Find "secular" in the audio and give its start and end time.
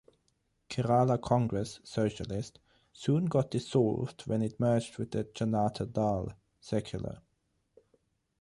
6.59-7.19